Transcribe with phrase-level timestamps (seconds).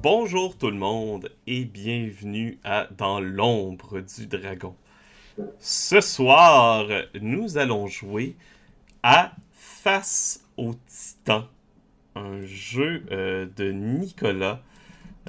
[0.00, 4.76] Bonjour tout le monde et bienvenue à Dans l'ombre du dragon.
[5.58, 6.86] Ce soir,
[7.20, 8.36] nous allons jouer
[9.02, 11.48] à Face au Titan,
[12.14, 14.62] un jeu euh, de Nicolas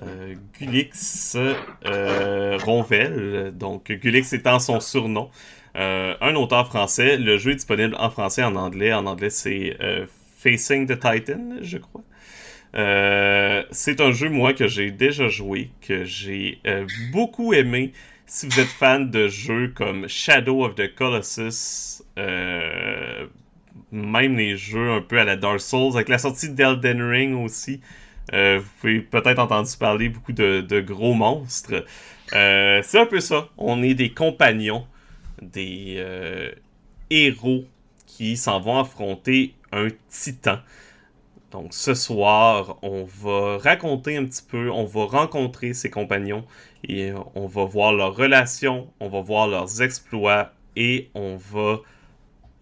[0.03, 1.35] euh, Gulix
[1.85, 5.29] euh, Ronvel, donc Gulix étant son surnom,
[5.75, 7.17] un auteur français.
[7.17, 8.93] Le jeu est disponible en français en anglais.
[8.93, 9.77] En anglais, c'est
[10.37, 12.03] Facing the Titan, je crois.
[13.71, 16.59] c'est un jeu, moi, que j'ai déjà joué, que j'ai
[17.11, 17.93] beaucoup aimé.
[18.25, 22.03] Si vous êtes fan de jeux comme Shadow of the Colossus,
[23.91, 27.79] même les jeux un peu à la Dark Souls, avec la sortie d'Elden Ring aussi.
[28.33, 31.85] Euh, vous pouvez peut-être entendu parler beaucoup de, gros monstres.
[32.33, 33.49] Euh, c'est un peu ça.
[33.57, 34.85] On est des compagnons,
[35.41, 36.51] des euh,
[37.09, 37.65] héros
[38.05, 40.59] qui s'en vont affronter un titan.
[41.51, 46.45] Donc ce soir, on va raconter un petit peu, on va rencontrer ces compagnons
[46.87, 51.79] et on va voir leurs relations, on va voir leurs exploits et on va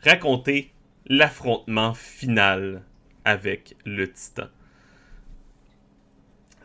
[0.03, 0.71] raconter
[1.07, 2.81] l'affrontement final
[3.25, 4.47] avec le titan.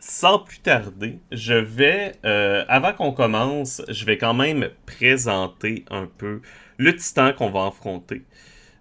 [0.04, 6.10] Sans plus tarder, je vais, euh, avant qu'on commence, je vais quand même présenter un
[6.18, 6.40] peu
[6.76, 8.22] le titan qu'on va affronter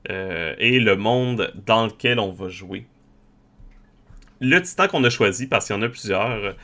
[0.10, 2.88] euh, et le monde dans lequel on va jouer.
[4.40, 6.56] Le titan qu'on a choisi, parce qu'il y en a plusieurs,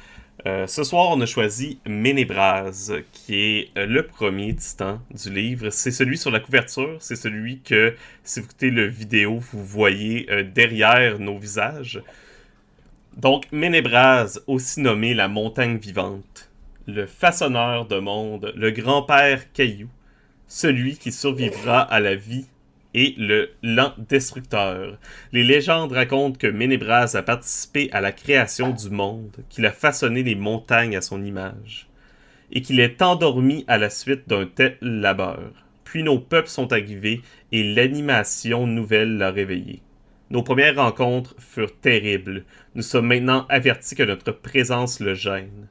[0.47, 5.69] euh, ce soir, on a choisi Ménébraz, qui est le premier titan du livre.
[5.69, 10.27] C'est celui sur la couverture, c'est celui que, si vous écoutez le vidéo, vous voyez
[10.45, 12.01] derrière nos visages.
[13.17, 16.51] Donc, Ménébraz, aussi nommé la montagne vivante,
[16.85, 19.89] le façonneur de monde, le grand-père Caillou,
[20.47, 22.45] celui qui survivra à la vie
[22.93, 24.99] et le lent destructeur.
[25.31, 30.21] Les légendes racontent que Ménébras a participé à la création du monde, qu'il a façonné
[30.21, 31.87] les montagnes à son image,
[32.51, 35.53] et qu'il est endormi à la suite d'un tel labeur.
[35.85, 39.81] Puis nos peuples sont arrivés et l'animation nouvelle l'a réveillé.
[40.29, 42.45] Nos premières rencontres furent terribles.
[42.75, 45.67] Nous sommes maintenant avertis que notre présence le gêne.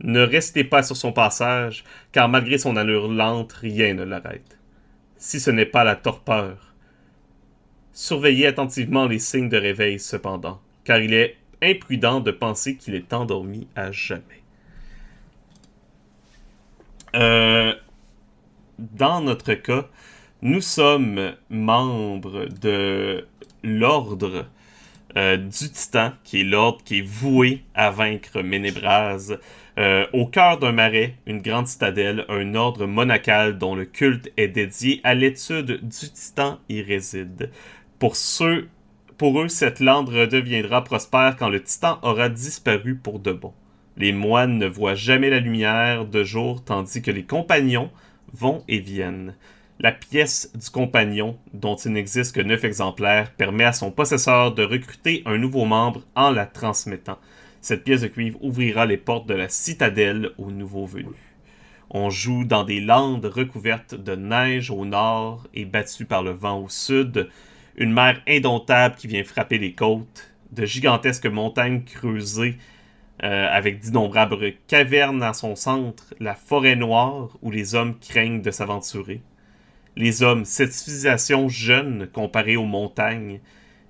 [0.00, 4.58] Ne restez pas sur son passage, car malgré son allure lente, rien ne l'arrête
[5.18, 6.74] si ce n'est pas la torpeur.
[7.92, 13.12] Surveillez attentivement les signes de réveil cependant, car il est imprudent de penser qu'il est
[13.12, 14.22] endormi à jamais.
[17.16, 17.74] Euh,
[18.78, 19.88] dans notre cas,
[20.42, 23.26] nous sommes membres de
[23.64, 24.46] l'ordre
[25.16, 29.36] euh, du Titan, qui est l'ordre qui est voué à vaincre Ménébraz
[29.78, 34.48] euh, au cœur d'un marais, une grande citadelle, un ordre monacal dont le culte est
[34.48, 37.50] dédié à l'étude du titan y réside.
[37.98, 38.14] Pour
[39.16, 43.52] pour eux, cette lande redeviendra prospère quand le titan aura disparu pour de bon.
[43.96, 47.90] Les moines ne voient jamais la lumière de jour tandis que les compagnons
[48.32, 49.34] vont et viennent.
[49.80, 54.64] La pièce du compagnon, dont il n'existe que neuf exemplaires, permet à son possesseur de
[54.64, 57.18] recruter un nouveau membre en la transmettant.
[57.60, 61.14] Cette pièce de cuivre ouvrira les portes de la citadelle aux nouveaux venus.
[61.90, 66.58] On joue dans des landes recouvertes de neige au nord et battues par le vent
[66.58, 67.28] au sud,
[67.76, 72.58] une mer indomptable qui vient frapper les côtes, de gigantesques montagnes creusées
[73.22, 78.50] euh, avec d'innombrables cavernes à son centre, la forêt noire où les hommes craignent de
[78.50, 79.22] s'aventurer.
[79.98, 83.40] Les hommes, cette civilisation jeune comparée aux montagnes,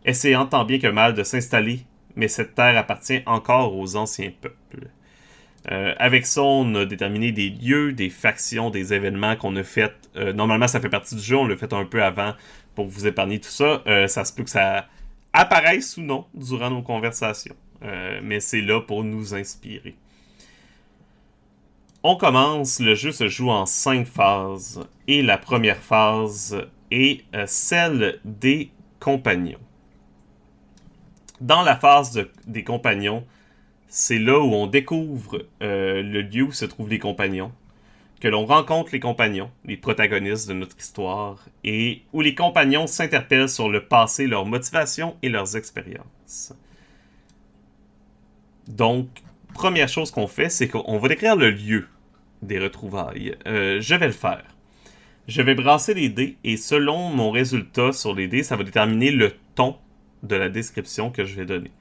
[0.04, 1.84] essayant tant bien que mal de s'installer
[2.18, 4.88] mais cette terre appartient encore aux anciens peuples.
[5.70, 9.94] Euh, avec ça, on a déterminé des lieux, des factions, des événements qu'on a fait.
[10.16, 12.34] Euh, normalement, ça fait partie du jeu, on l'a fait un peu avant
[12.74, 13.82] pour vous épargner tout ça.
[13.86, 14.88] Euh, ça se peut que ça
[15.32, 17.54] apparaisse ou non durant nos conversations,
[18.22, 19.94] mais c'est là pour nous inspirer.
[22.02, 26.56] On commence, le jeu se joue en cinq phases, et la première phase
[26.90, 29.58] est celle des compagnons
[31.40, 33.24] dans la phase des compagnons,
[33.88, 37.52] c'est là où on découvre euh, le lieu où se trouvent les compagnons,
[38.20, 43.48] que l'on rencontre les compagnons, les protagonistes de notre histoire, et où les compagnons s'interpellent
[43.48, 46.52] sur le passé, leurs motivations et leurs expériences.
[48.66, 49.06] Donc,
[49.58, 51.88] première chose qu'on fait, c'est qu'on va décrire le lieu
[52.42, 53.34] des retrouvailles.
[53.48, 54.44] Euh, je vais le faire.
[55.26, 59.10] Je vais brasser les dés et selon mon résultat sur les dés, ça va déterminer
[59.10, 59.76] le ton
[60.22, 61.72] de la description que je vais donner.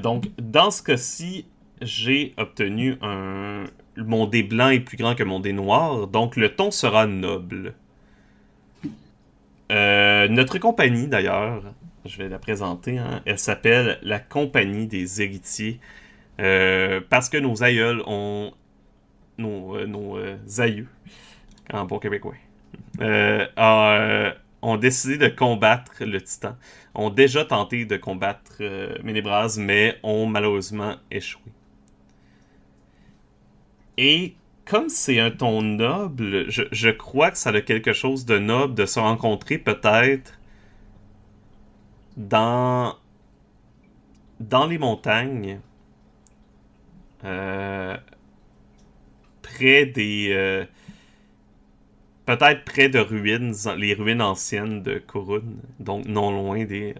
[0.00, 1.46] donc, dans ce cas-ci,
[1.80, 3.64] j'ai obtenu un.
[3.96, 7.74] Mon dé blanc est plus grand que mon dé noir, donc le ton sera noble.
[9.70, 11.62] notre compagnie, d'ailleurs,
[12.04, 15.80] je vais la présenter, hein, elle s'appelle la Compagnie des héritiers.
[16.36, 18.52] parce que nos aïeuls ont.
[19.38, 20.18] Nos, nos
[20.58, 20.88] aïeux,
[21.72, 22.34] en bon québécois,
[24.62, 26.56] ont décidé de combattre le titan.
[26.94, 31.42] Ont déjà tenté de combattre euh, Ménébras, mais ont malheureusement échoué.
[33.96, 34.34] Et
[34.64, 38.86] comme c'est un ton noble, je, crois que ça a quelque chose de noble de
[38.86, 40.37] se rencontrer peut-être
[42.18, 42.96] dans
[44.40, 45.60] dans les montagnes
[47.24, 47.96] euh,
[49.42, 50.64] près des euh,
[52.26, 55.42] peut-être près de ruines, les ruines anciennes de Kurun,
[55.80, 56.94] donc non loin des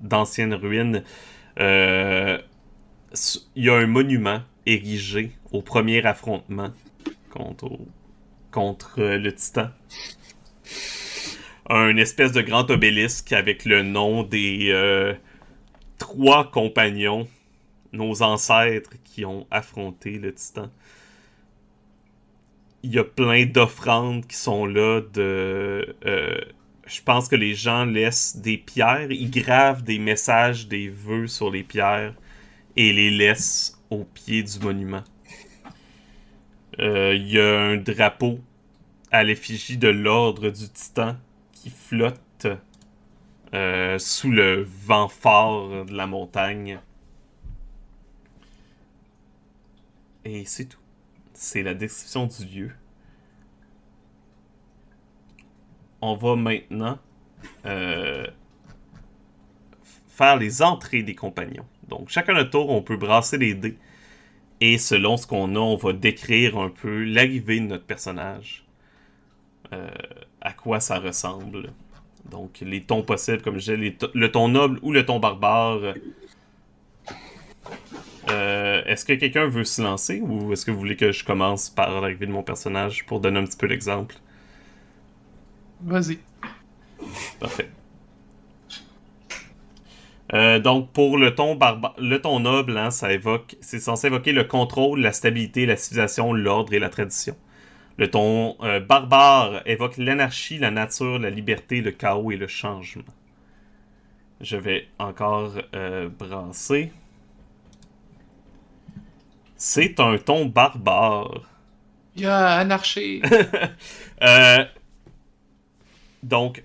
[0.00, 1.04] d'anciennes ruines.
[1.60, 2.38] Euh,
[3.54, 6.70] il y a un monument érigé au premier affrontement
[7.30, 7.70] contre,
[8.50, 9.68] contre le Titan.
[11.68, 15.14] Un espèce de grand obélisque avec le nom des euh,
[15.98, 17.28] trois compagnons,
[17.92, 20.70] nos ancêtres qui ont affronté le Titan
[22.82, 26.40] il y a plein d'offrandes qui sont là de euh,
[26.86, 31.50] je pense que les gens laissent des pierres, ils gravent des messages, des vœux sur
[31.50, 32.14] les pierres
[32.76, 35.04] et les laissent au pied du monument.
[36.80, 38.40] Euh, il y a un drapeau
[39.10, 41.16] à l'effigie de l'ordre du titan
[41.70, 42.46] flotte
[43.54, 46.80] euh, sous le vent fort de la montagne.
[50.24, 50.78] Et c'est tout
[51.42, 52.70] c'est la description du lieu.
[56.00, 56.98] On va maintenant
[57.66, 58.26] euh,
[60.08, 61.66] faire les entrées des compagnons.
[61.88, 63.76] Donc, chacun notre tour, on peut brasser les dés.
[64.60, 68.64] Et selon ce qu'on a, on va décrire un peu l'arrivée de notre personnage.
[69.72, 69.88] Euh,
[70.42, 71.72] à quoi ça ressemble.
[72.30, 75.94] Donc, les tons possibles, comme je disais, le ton noble ou le ton barbare
[78.30, 81.70] euh, est-ce que quelqu'un veut se lancer ou est-ce que vous voulez que je commence
[81.70, 84.16] par l'arrivée de mon personnage pour donner un petit peu l'exemple?
[85.80, 86.18] Vas-y.
[87.40, 87.68] Parfait.
[90.34, 91.58] Euh, donc pour le ton
[91.98, 96.32] le ton noble, hein, ça évoque, c'est censé évoquer le contrôle, la stabilité, la civilisation,
[96.32, 97.36] l'ordre et la tradition.
[97.98, 103.04] Le ton euh, barbare évoque l'anarchie, la nature, la liberté, le chaos et le changement.
[104.40, 105.52] Je vais encore
[106.18, 106.90] brasser.
[109.56, 111.42] C'est un ton barbare.
[112.16, 113.22] Il y a anarché.
[114.22, 114.64] euh,
[116.22, 116.64] donc,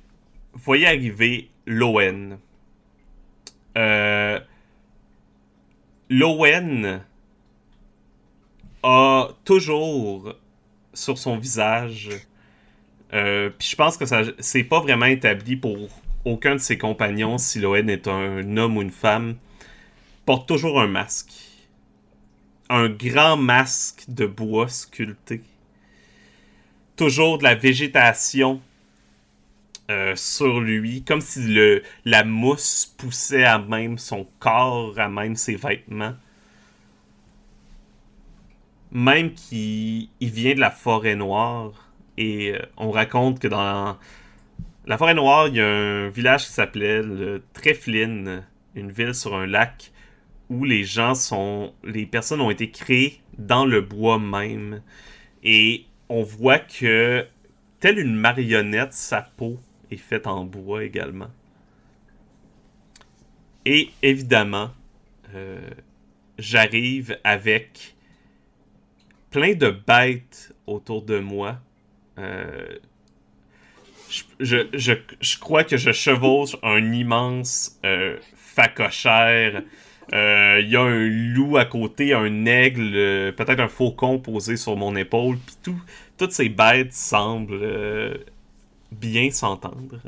[0.53, 2.39] voyez arriver Lowen.
[3.77, 4.39] Euh,
[6.09, 7.01] Lowen
[8.83, 10.33] a toujours
[10.97, 12.09] sur son visage,
[13.13, 15.77] euh, puis je pense que ça c'est pas vraiment établi pour
[16.25, 19.35] aucun de ses compagnons si Lowen est un homme ou une femme,
[20.25, 21.47] porte toujours un masque
[22.69, 25.41] un grand masque de bois sculpté.
[26.95, 28.61] Toujours de la végétation
[29.89, 31.55] euh, sur lui, comme si
[32.03, 36.15] la mousse poussait à même son corps, à même ses vêtements.
[38.91, 41.89] Même qu'il vient de la forêt noire.
[42.17, 43.97] Et euh, on raconte que dans
[44.85, 48.43] la forêt noire, il y a un village qui s'appelait le Treflin,
[48.75, 49.91] une ville sur un lac
[50.49, 51.73] où les gens sont.
[51.83, 54.81] Les personnes ont été créées dans le bois même.
[55.43, 57.25] Et on voit que,
[57.79, 59.59] telle une marionnette, sa peau
[59.91, 61.29] est faite en bois également.
[63.65, 64.71] Et évidemment,
[65.35, 65.69] euh,
[66.37, 67.96] j'arrive avec
[69.29, 71.57] plein de bêtes autour de moi.
[72.17, 72.77] Euh,
[74.39, 79.61] je, je, crois que je chevauche un immense euh, facochère
[80.13, 84.55] euh, il y a un loup à côté, un aigle, euh, peut-être un faucon posé
[84.55, 85.81] sur mon épaule, puis tout,
[86.17, 88.23] toutes ces bêtes semblent
[88.89, 89.99] bien s'entendre.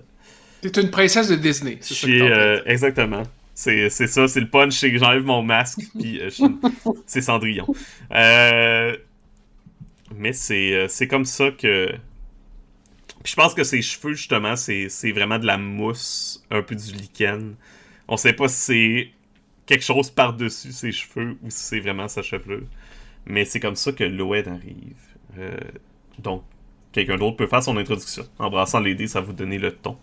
[0.61, 1.79] C'est une princesse de Disney.
[1.81, 3.23] C'est exactement.
[3.53, 6.21] C'est ça, c'est le punch, c'est que j'enlève mon masque, puis
[7.05, 7.67] c'est Cendrillon.
[10.15, 11.91] Mais c'est comme ça que...
[13.23, 16.93] Puis je pense que ses cheveux, justement, c'est vraiment de la mousse, un peu du
[16.93, 17.55] lichen.
[18.07, 19.11] On sait pas si c'est
[19.65, 22.63] quelque chose par-dessus ses cheveux ou si c'est vraiment sa chevelure.
[23.25, 24.95] Mais c'est comme ça que Loed arrive.
[25.37, 25.57] Euh,
[26.17, 26.43] donc,
[26.91, 28.25] quelqu'un d'autre peut faire son introduction.
[28.39, 29.97] Embrassant les dés, ça va vous donner le ton.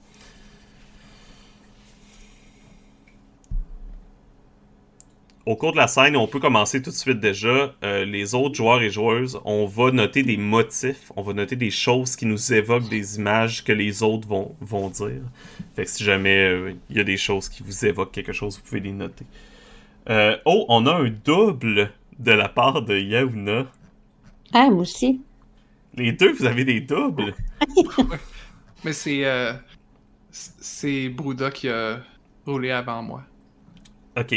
[5.47, 7.75] Au cours de la scène, on peut commencer tout de suite déjà.
[7.85, 11.71] euh, les autres joueurs et joueuses, on va noter des motifs, on va noter des
[11.71, 15.23] choses qui nous évoquent des images que les autres vont, vont dire.
[15.76, 18.57] Fait que si jamais euh, il y a des choses qui vous évoquent quelque chose,
[18.59, 19.26] vous pouvez les noter.
[20.11, 23.67] Euh, oh, on a un double de la part de Yauna.
[24.53, 25.23] Ah, moi aussi.
[25.95, 27.35] Les deux, vous avez des doubles?
[28.85, 29.25] Mais c'est.
[29.25, 29.55] euh,
[30.31, 32.00] c'est Bruda qui a
[32.47, 33.25] roulé avant moi.
[34.17, 34.33] Ok.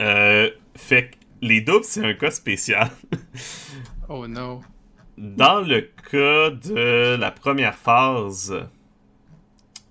[0.00, 2.90] Euh, fait que les doubles, c'est un cas spécial.
[4.12, 4.60] Oh no.
[5.16, 8.66] Dans le cas de la première phase,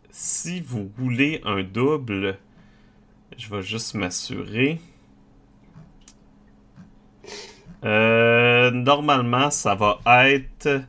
[0.10, 2.38] si vous roulez un double,
[3.38, 4.82] je vais juste m'assurer.
[7.86, 10.82] Euh, normalement, ça va être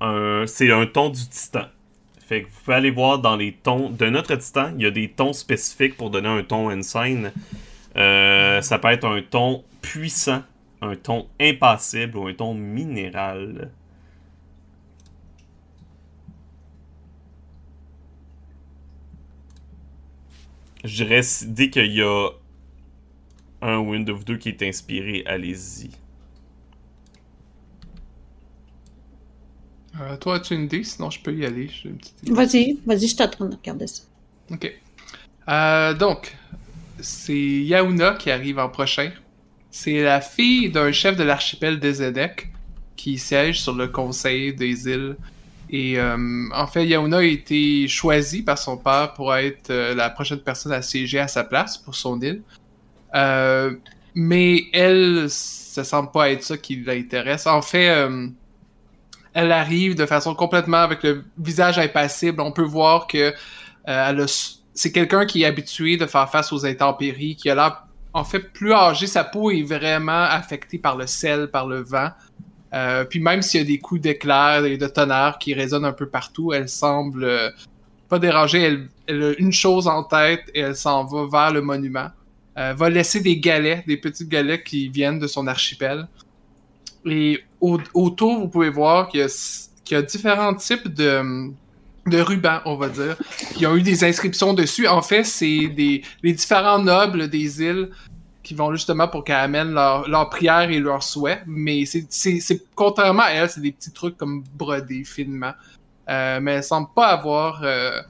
[0.00, 1.64] un, c'est un ton du titan.
[2.24, 4.92] Fait que vous pouvez aller voir dans les tons de notre titan, il y a
[4.92, 7.32] des tons spécifiques pour donner un ton insane.
[7.96, 10.42] Euh, ça peut être un ton puissant,
[10.82, 13.70] un ton impassible ou un ton minéral.
[20.84, 22.30] Je dirais, dès qu'il y a
[23.62, 25.90] un ou une de vous deux qui est inspiré, allez-y.
[30.00, 30.84] Euh, toi, as-tu une idée?
[30.84, 31.70] Sinon, je peux y aller.
[32.24, 34.02] Vas-y, vas-y, je train de regarder ça.
[34.50, 34.70] Ok.
[35.48, 36.36] Euh, donc,
[37.00, 39.10] c'est Yauna qui arrive en prochain.
[39.70, 42.48] C'est la fille d'un chef de l'archipel des Zedek
[42.96, 45.16] qui siège sur le conseil des îles.
[45.68, 50.10] Et euh, en fait, Yauna a été choisie par son père pour être euh, la
[50.10, 52.42] prochaine personne à siéger à sa place pour son île.
[53.14, 53.74] Euh,
[54.14, 57.46] mais elle, ça semble pas être ça qui l'intéresse.
[57.46, 58.08] En fait,
[59.34, 62.40] elle arrive de façon complètement avec le visage impassible.
[62.40, 63.34] On peut voir que
[63.84, 64.26] elle a
[64.76, 68.40] c'est quelqu'un qui est habitué de faire face aux intempéries, qui a l'air en fait
[68.52, 69.06] plus âgé.
[69.08, 72.10] Sa peau est vraiment affectée par le sel, par le vent.
[72.74, 75.92] Euh, puis même s'il y a des coups d'éclair et de tonnerre qui résonnent un
[75.92, 77.50] peu partout, elle semble euh,
[78.08, 78.62] pas dérangée.
[79.06, 82.08] Elle, a une chose en tête et elle s'en va vers le monument.
[82.54, 86.06] Elle va laisser des galets, des petits galets qui viennent de son archipel.
[87.04, 90.88] Et au- autour, vous pouvez voir qu'il y, a s- qu'il y a différents types
[90.92, 91.50] de,
[92.06, 93.16] de rubans, on va dire,
[93.54, 94.86] qui ont eu des inscriptions dessus.
[94.86, 97.90] En fait, c'est des les différents nobles des îles
[98.42, 101.42] qui vont justement pour qu'elles amènent leurs leurs prières et leurs souhaits.
[101.46, 105.52] Mais c'est- contrairement à elle, c'est des petits trucs comme brodés finement.
[106.08, 108.00] Euh, mais elle semble pas avoir euh,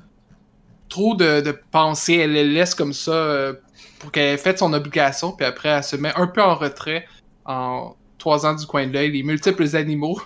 [0.89, 2.17] trop de, de pensée.
[2.17, 3.55] Elle les laisse comme ça euh,
[3.99, 7.07] pour qu'elle ait fait son obligation, puis après elle se met un peu en retrait
[7.47, 10.21] en trois ans du coin de l'œil, les multiples animaux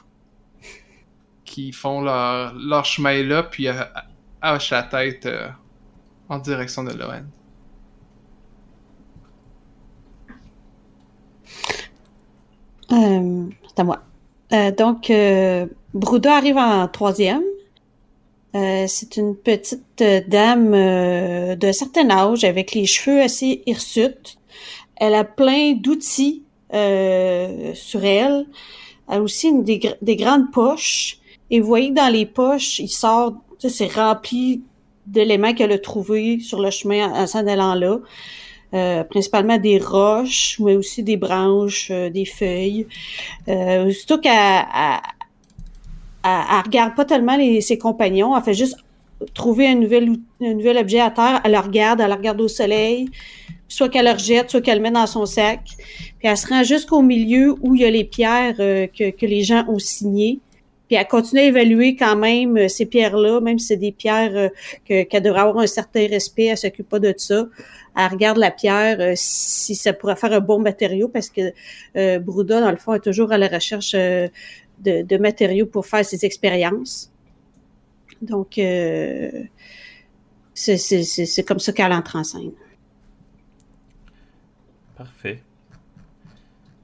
[1.50, 3.74] qui font leur, leur chemin là, puis euh,
[4.40, 5.48] hoche la tête euh,
[6.28, 7.28] en direction de Loen.
[12.92, 14.00] Euh, c'est à moi.
[14.52, 15.12] Euh, donc,
[15.92, 17.42] Bruda arrive en troisième.
[18.52, 20.72] C'est une petite dame
[21.56, 24.38] d'un certain âge avec les cheveux assez hirsutes.
[24.96, 26.42] Elle a plein d'outils
[26.72, 28.46] sur elle.
[29.08, 31.19] Elle a aussi des grandes poches.
[31.50, 34.62] Et vous voyez que dans les poches, il sort, c'est rempli
[35.06, 37.98] d'éléments qu'elle a trouvés sur le chemin en, en s'en allant là.
[38.72, 42.86] Euh, principalement des roches, mais aussi des branches, euh, des feuilles.
[43.48, 45.00] Euh, aussitôt qu'elle elle,
[46.24, 48.76] elle- elle regarde pas tellement ses compagnons, elle fait juste
[49.34, 52.46] trouver un nouvel, un nouvel objet à terre, elle le regarde, elle le regarde au
[52.46, 53.08] soleil,
[53.66, 55.62] soit qu'elle le rejette, soit qu'elle le met dans son sac.
[56.18, 59.26] Puis elle se rend jusqu'au milieu où il y a les pierres euh, que, que
[59.26, 60.38] les gens ont signées.
[60.90, 64.36] Puis elle continue à évaluer quand même euh, ces pierres-là, même si c'est des pierres
[64.36, 64.48] euh,
[64.84, 67.46] que- qu'elle devrait avoir un certain respect, elle s'occupe pas de ça.
[67.96, 71.52] Elle regarde la pierre euh, si ça pourrait faire un bon matériau parce que
[71.94, 76.24] euh, Bruda, dans le fond, est toujours à la recherche de, matériaux pour faire ses
[76.24, 77.12] expériences.
[78.20, 79.48] Donc, c'est
[80.76, 82.50] c'est- comme ça qu'elle entre en scène.
[84.96, 85.40] Parfait.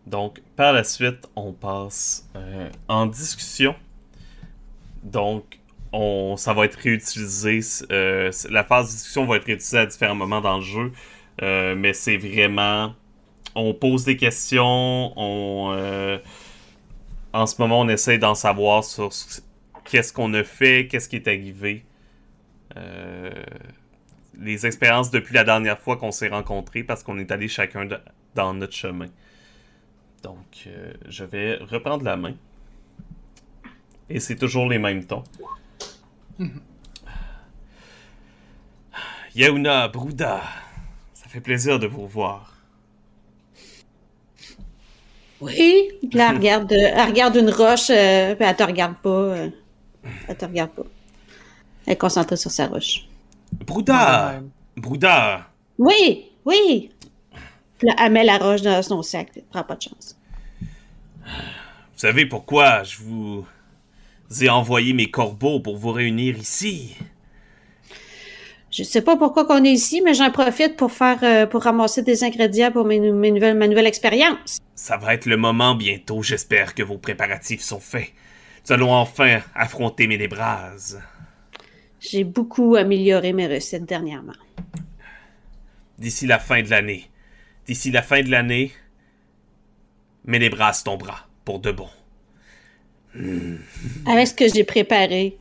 [0.06, 2.30] Donc, par la suite, on passe
[2.86, 3.75] en discussion.
[5.06, 5.58] Donc,
[5.92, 7.60] on, ça va être réutilisé.
[7.90, 10.92] euh, la phase discussion va être réutilisée à différents moments dans le jeu.
[11.42, 12.94] euh, mais c'est vraiment.
[13.54, 15.12] On pose des questions.
[15.18, 16.18] On, euh,
[17.32, 19.40] en ce moment, on essaie d'en savoir sur ce-
[19.84, 21.84] qu'est-ce qu'on a fait, qu'est-ce qui est arrivé.
[24.38, 27.98] Les expériences depuis la dernière fois qu'on s'est rencontrés parce qu'on est allé chacun de-
[28.34, 29.06] dans notre chemin.
[30.22, 30.68] Donc,
[31.08, 32.34] je vais reprendre la main.
[34.08, 35.25] Et c'est toujours les mêmes tons.
[39.34, 40.42] Yauna, Bruda,
[41.12, 42.54] ça fait plaisir de vous revoir.
[45.40, 45.90] Oui.
[46.00, 49.10] Puis là, elle regarde, euh, elle regarde une roche, euh, puis elle te regarde pas.
[49.10, 49.50] euh,
[50.28, 50.84] elle te regarde pas.
[51.86, 53.06] Elle est concentrée sur sa roche.
[53.66, 54.40] Brouda!
[54.76, 55.46] Brouda!
[55.78, 56.90] Oui, oui.
[57.78, 59.28] Puis là, elle met la roche dans son sac.
[59.36, 60.16] Elle prend pas de chance.
[61.26, 63.46] Vous savez pourquoi je vous
[64.40, 66.97] ai envoyé mes corbeaux pour vous réunir ici?
[68.71, 72.02] Je sais pas pourquoi qu'on est ici, mais j'en profite pour faire, euh, pour ramasser
[72.02, 74.59] des ingrédients pour mes, nou- mes nouvelles, ma nouvelle expérience.
[74.75, 78.12] Ça va être le moment bientôt, j'espère que vos préparatifs sont faits.
[78.68, 81.00] Nous allons enfin affronter Ménébrase.
[82.00, 84.35] J'ai beaucoup amélioré mes recettes dernièrement.
[85.99, 87.09] D'ici la fin de l'année.
[87.66, 88.73] D'ici la fin de l'année,
[90.25, 91.88] Ménébrase tombera, pour de bon.
[94.06, 95.37] Avec ce que j'ai préparé,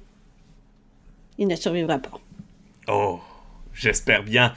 [1.37, 2.19] il ne survivra pas.
[2.87, 3.19] Oh,
[3.73, 4.53] j'espère bien.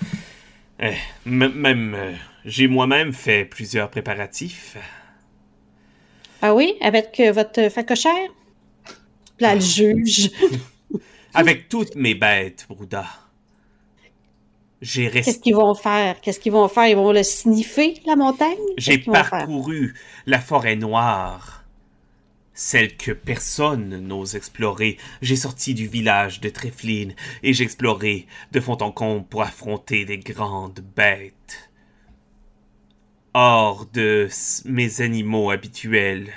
[0.81, 0.95] Eh,
[1.27, 2.13] même, euh,
[2.45, 4.77] j'ai moi-même fait plusieurs préparatifs.
[6.41, 6.75] Ah oui?
[6.81, 8.29] Avec euh, votre facochère?
[9.41, 10.31] Là, le juge.
[11.35, 13.07] Avec toutes mes bêtes, Brouda.
[14.81, 15.41] J'ai Qu'est-ce resté.
[15.41, 16.21] qu'ils vont faire?
[16.21, 16.87] Qu'est-ce qu'ils vont faire?
[16.87, 18.57] Ils vont le sniffer, la montagne?
[18.77, 19.95] J'ai Qu'est-ce parcouru
[20.27, 21.58] la forêt noire,
[22.59, 24.99] celle que personne n'ose explorer.
[25.23, 30.05] J'ai sorti du village de Trefline et j'ai exploré de fond en comble pour affronter
[30.05, 31.71] des grandes bêtes.
[33.33, 34.29] Hors de
[34.65, 36.33] mes animaux habituels,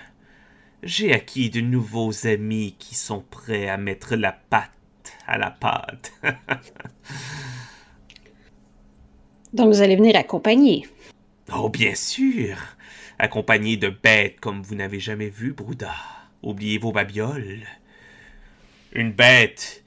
[0.83, 4.69] j'ai acquis de nouveaux amis qui sont prêts à mettre la patte
[5.25, 6.13] à la pâte.
[9.53, 10.87] Donc, vous allez venir accompagner.
[11.51, 12.57] Oh, bien sûr,
[13.21, 15.93] accompagné de bêtes comme vous n'avez jamais vu, Brouda.
[16.41, 17.67] Oubliez vos babioles.
[18.93, 19.83] Une bête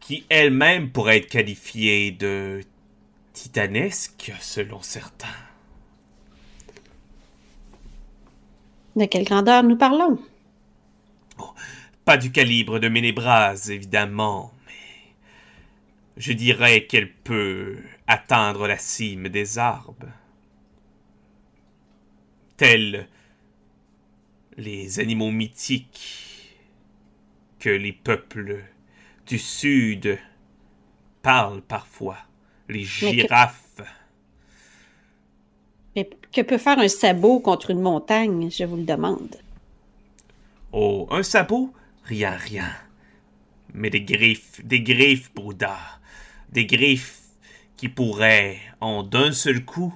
[0.00, 2.62] qui elle-même pourrait être qualifiée de
[3.32, 5.28] titanesque, selon certains.
[8.96, 10.18] De quelle grandeur nous parlons?
[12.04, 15.14] Pas du calibre de Ménébrase, évidemment, mais
[16.16, 20.10] je dirais qu'elle peut atteindre la cime des arbres.
[22.56, 23.08] Tels
[24.56, 26.56] les animaux mythiques
[27.58, 28.64] que les peuples
[29.26, 30.18] du Sud
[31.22, 32.18] parlent parfois,
[32.68, 33.80] les que- girafes.
[35.96, 39.36] Mais que peut faire un sabot contre une montagne, je vous le demande?
[40.72, 41.72] Oh, un sabot?
[42.04, 42.70] Rien, rien.
[43.74, 45.78] Mais des griffes, des griffes, Bouddha.
[46.50, 47.20] Des griffes
[47.76, 49.94] qui pourraient, en d'un seul coup,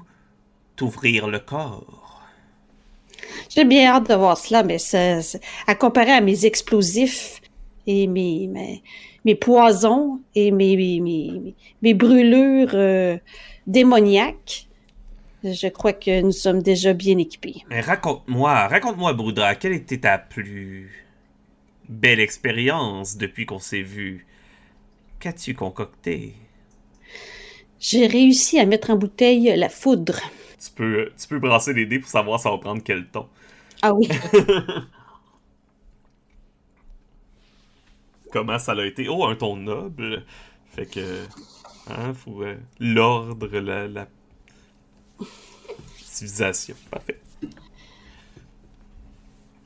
[0.76, 2.07] t'ouvrir le corps.
[3.48, 7.40] J'ai bien hâte de voir cela, mais ça, ça- à comparer à mes explosifs
[7.86, 8.82] et mes, mes,
[9.24, 13.16] mes poisons et mes, mes, mes, brûlures euh,
[13.66, 14.68] démoniaques,
[15.44, 17.64] je crois que nous sommes déjà bien équipés.
[17.70, 21.06] Mais raconte-moi, raconte-moi, Bouddha, quelle était ta plus
[21.88, 24.26] belle expérience depuis qu'on s'est vu?
[25.20, 26.34] Qu'as-tu concocté?
[27.80, 30.20] J'ai réussi à mettre en bouteille la foudre.
[30.60, 33.28] Tu peux, tu peux brasser les dés pour savoir ça va prendre quel ton.
[33.82, 34.08] Ah oui,
[38.32, 39.08] comment ça l'a été?
[39.08, 40.24] Oh, un ton noble.
[40.70, 41.26] Fait que.
[41.88, 42.42] Hein, faut.
[42.42, 44.08] euh, L'ordre, la, la.
[46.04, 46.74] Civilisation.
[46.90, 47.20] Parfait.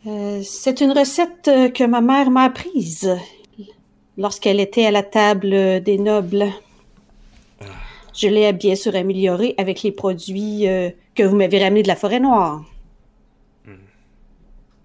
[0.07, 3.09] Euh, c'est une recette euh, que ma mère m'a apprise
[4.16, 6.46] lorsqu'elle était à la table des nobles.
[8.14, 11.96] Je l'ai bien sûr améliorée avec les produits euh, que vous m'avez ramenés de la
[11.96, 12.64] forêt noire.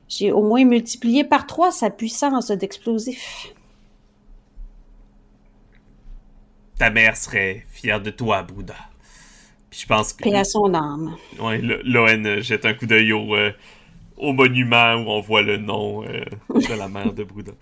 [0.07, 3.53] J'ai au moins multiplié par trois sa puissance d'explosif.
[6.79, 8.75] Ta mère serait fière de toi, Bouddha.
[9.69, 10.23] Puis je pense que.
[10.23, 11.17] Paix à son âme.
[11.39, 13.51] Ouais, Loen euh, jette un coup d'œil au, euh,
[14.15, 17.53] au monument où on voit le nom euh, de la mère de Bouddha.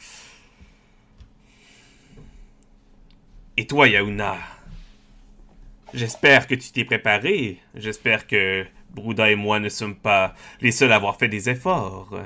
[3.57, 4.35] Et toi, Yauna
[5.93, 7.59] J'espère que tu t'es préparé.
[7.75, 12.19] J'espère que Brouda et moi ne sommes pas les seuls à avoir fait des efforts.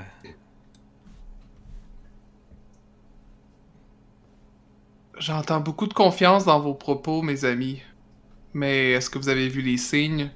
[5.18, 7.82] J'entends beaucoup de confiance dans vos propos, mes amis.
[8.54, 10.30] Mais est-ce que vous avez vu les signes?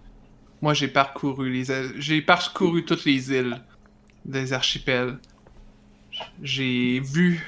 [0.60, 1.64] Moi, j'ai parcouru les
[1.96, 3.62] j'ai parcouru toutes les îles
[4.24, 5.18] des archipels.
[6.42, 7.44] J'ai vu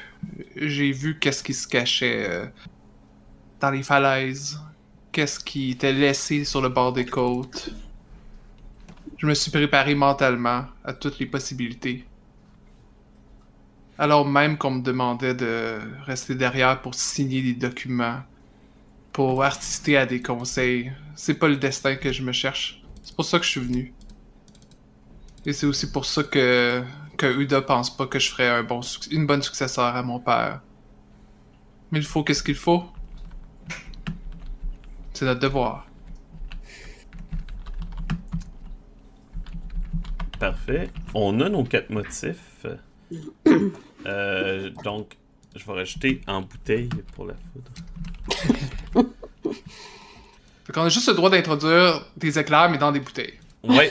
[0.57, 2.47] j'ai vu qu'est-ce qui se cachait euh,
[3.61, 4.61] dans les falaises,
[5.17, 7.71] qu'est-ce qui était laissé sur le bord des côtes?
[9.17, 12.05] Je me suis préparé mentalement à toutes les possibilités.
[13.97, 18.21] Alors même qu'on me demandait de rester derrière pour signer des documents,
[19.11, 22.83] pour assister à des conseils, c'est pas le destin que je me cherche.
[23.03, 23.95] C'est pour ça que je suis venu.
[25.47, 26.83] Et c'est aussi pour ça que,
[27.17, 30.61] que Uda pense pas que je ferais un bon, une bonne successeur à mon père.
[31.91, 32.85] Mais il faut qu'est-ce qu'il faut.
[35.17, 35.87] C'est notre devoir.
[40.39, 40.91] Parfait.
[41.15, 42.67] On a nos quatre motifs.
[44.05, 45.17] Euh, donc,
[45.57, 49.09] je vais rajouter en bouteille pour la foudre.
[50.65, 53.41] Fait qu'on a juste le droit d'introduire des éclairs, mais dans des bouteilles.
[53.65, 53.91] Ouais,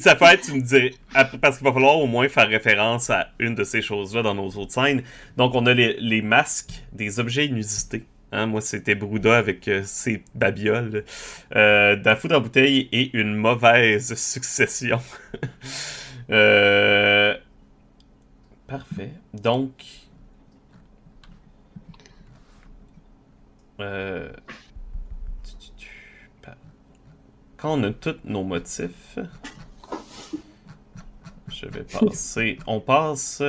[0.00, 3.28] ça peut être, tu me dis, parce qu'il va falloir au moins faire référence à
[3.38, 5.02] une de ces choses-là dans nos autres scènes.
[5.36, 8.06] Donc, on a les, les masques des objets inusités.
[8.32, 11.04] Hein, moi, c'était Brouda avec euh, ses babioles.
[11.54, 15.00] Euh, de la en bouteille et une mauvaise succession.
[16.30, 17.36] Euh,
[18.66, 19.12] Parfait.
[19.34, 19.84] Donc.
[23.80, 24.32] Euh...
[27.56, 29.18] Quand on a tous nos motifs,
[31.48, 32.58] je vais passer.
[32.66, 33.42] On passe.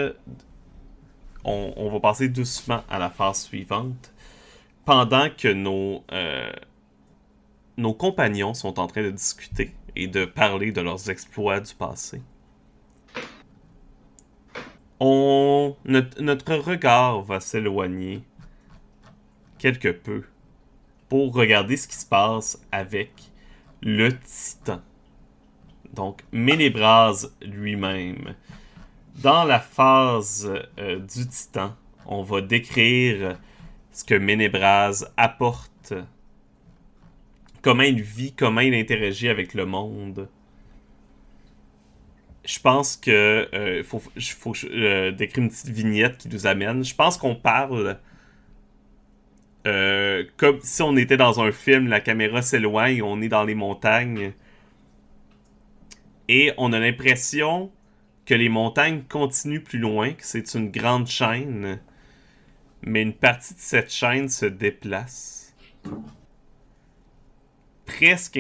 [1.46, 4.13] On va passer doucement à la phase suivante.
[4.86, 6.52] Pendant que nos, euh,
[7.78, 12.22] nos compagnons sont en train de discuter et de parler de leurs exploits du passé.
[15.00, 18.24] On, notre, notre regard va s'éloigner
[19.58, 20.24] quelque peu
[21.10, 23.12] pour regarder ce qui se passe avec
[23.82, 24.82] le titan.
[25.94, 28.36] Donc, Mélébras lui-même.
[29.16, 33.38] Dans la phase euh, du titan, on va décrire
[33.94, 35.94] ce que Ménébras apporte,
[37.62, 40.28] comment il vit, comment il interagit avec le monde.
[42.44, 44.02] Je pense que euh, faut,
[44.66, 46.84] euh, décrire une petite vignette qui nous amène.
[46.84, 47.98] Je pense qu'on parle
[49.66, 53.56] euh, comme si on était dans un film, la caméra s'éloigne, on est dans les
[53.56, 54.34] montagnes.
[56.28, 57.72] Et on a l'impression
[58.26, 61.80] que les montagnes continuent plus loin, que c'est une grande chaîne.
[62.86, 65.56] Mais une partie de cette chaîne se déplace.
[67.86, 68.40] Presque,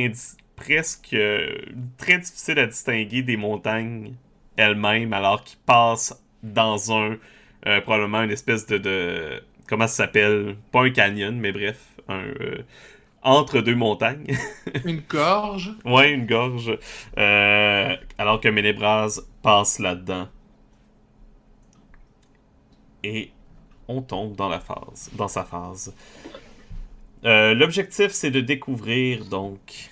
[0.56, 1.58] presque euh,
[1.98, 4.14] très difficile à distinguer des montagnes
[4.58, 7.18] elles-mêmes, alors qu'ils passent dans un,
[7.68, 10.58] euh, probablement une espèce de, de comment ça s'appelle?
[10.72, 12.64] Pas un canyon, mais bref, un euh,
[13.22, 14.36] entre deux montagnes.
[14.86, 15.72] Une gorge?
[15.86, 16.78] ouais, une gorge.
[17.18, 20.28] Euh, alors que Ménébras passe là-dedans.
[23.04, 23.32] Et
[23.88, 25.94] on tombe dans la phase, dans sa phase.
[27.26, 29.90] Euh, L'objectif, c'est de découvrir donc.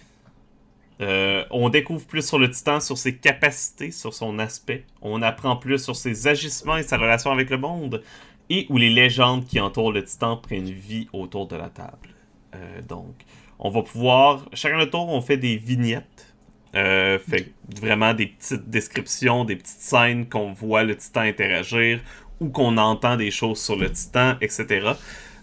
[1.02, 4.86] euh, on découvre plus sur le titan, sur ses capacités, sur son aspect.
[5.02, 8.04] On apprend plus sur ses agissements et sa relation avec le monde.
[8.50, 12.10] Et où les légendes qui entourent le titan prennent vie autour de la table.
[12.54, 13.16] Euh, donc,
[13.60, 14.46] on va pouvoir.
[14.54, 16.28] Chacun le tour, on fait des vignettes.
[16.76, 17.52] Euh, fait
[17.82, 22.00] vraiment des petites descriptions, des petites scènes qu'on voit le titan interagir
[22.42, 24.94] ou qu'on entend des choses sur le titan, etc.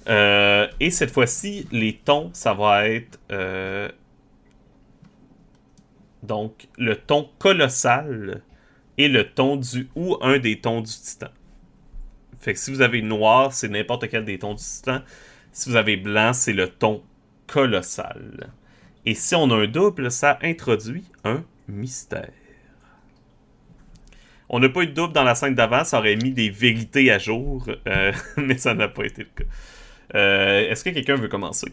[0.09, 3.89] Euh, et cette fois-ci, les tons, ça va être euh,
[6.23, 8.43] donc le ton colossal
[8.99, 11.29] et le ton du ou un des tons du titan.
[12.41, 15.01] Fait que si vous avez noir, c'est n'importe quel des tons du titan.
[15.53, 17.03] Si vous avez blanc, c'est le ton
[17.47, 18.51] colossal.
[19.07, 22.31] Et si on a un double, ça introduit un mystère.
[24.51, 27.11] On n'a pas eu de double dans la scène d'avant, ça aurait mis des vérités
[27.13, 29.51] à jour, euh, mais ça n'a pas été le cas.
[30.15, 31.71] Euh, Est-ce que quelqu'un veut commencer?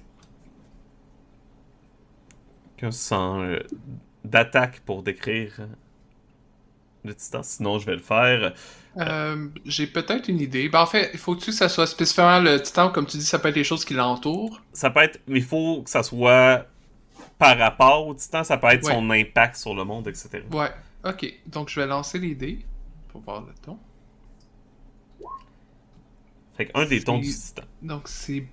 [2.78, 3.60] Quelqu'un sent euh,
[4.24, 5.68] d'attaque pour décrire
[7.06, 7.44] le titan?
[7.44, 8.54] Sinon, je vais le faire.
[8.98, 10.68] Euh, J'ai peut-être une idée.
[10.70, 13.40] Ben, en fait, il faut que ça soit spécifiquement le titan, comme tu dis, ça
[13.40, 14.62] peut être les choses qui l'entourent.
[14.74, 15.20] Ça peut être.
[15.28, 16.66] Mais il faut que ça soit
[17.38, 18.94] par rapport au titan, ça peut être Ouais.
[18.94, 20.42] son impact sur le monde, etc.
[20.52, 20.70] Ouais,
[21.06, 21.34] ok.
[21.48, 22.66] Donc je vais lancer les dés
[23.10, 23.78] pour voir le ton.
[26.56, 27.64] Fait qu'un des tons du titan.
[27.82, 28.48] Donc c'est.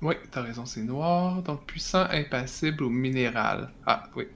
[0.00, 1.42] Oui, t'as raison, c'est noir.
[1.42, 3.70] Donc puissant, impassible ou minéral.
[3.86, 4.26] Ah, oui.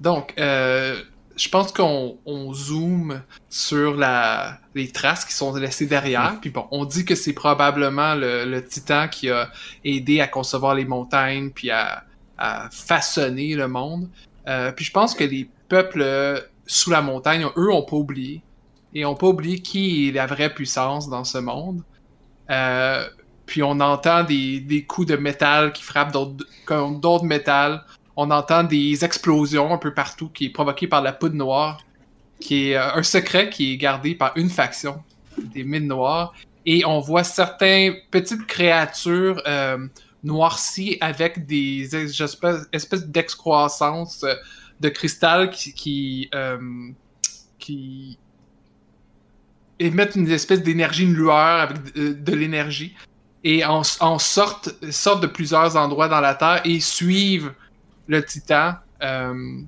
[0.00, 1.02] Donc, euh,
[1.36, 6.38] je pense qu'on on zoome sur la, les traces qui sont laissées derrière.
[6.40, 9.50] Puis bon, on dit que c'est probablement le, le titan qui a
[9.84, 12.04] aidé à concevoir les montagnes puis à,
[12.38, 14.08] à façonner le monde.
[14.48, 18.42] Euh, puis je pense que les peuples euh, sous la montagne, eux, ont pas oublié.
[18.92, 21.82] Et ont pas oublié qui est la vraie puissance dans ce monde.
[22.50, 23.08] Euh,
[23.46, 27.82] puis on entend des, coups de métal qui frappent d'autres métals.
[28.16, 31.80] On entend des explosions un peu partout qui est provoquée par la poudre noire,
[32.40, 35.02] qui est euh, un secret qui est gardé par une faction
[35.38, 36.34] des mines noires.
[36.66, 39.42] Et on voit certaines petites créatures
[40.22, 44.26] noircies avec des espèces, espèces d'excroissance
[44.80, 46.58] de cristal qui, euh,
[47.58, 48.18] qui
[49.78, 52.94] émettent une espèce d'énergie, une lueur avec de, de l'énergie
[53.44, 57.52] et en, en sortent, sortent de plusieurs endroits dans la Terre et suivent
[58.06, 59.60] le Titan euh,